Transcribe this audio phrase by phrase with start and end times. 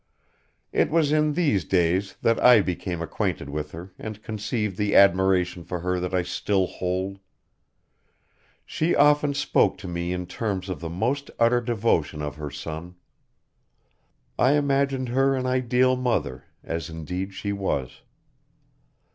[0.73, 5.63] It was in these days that I became acquainted with her and conceived the admiration
[5.63, 7.19] for her that I still hold.
[8.65, 12.95] She often spoke to me in terms of the most utter devotion of her son.
[14.39, 18.01] I imagined her an ideal mother, as indeed she was.